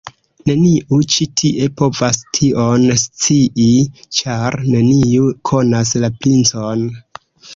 [0.49, 3.67] Neniu ĉi tie povas tion scii,
[4.19, 6.85] ĉar neniu konas la princon!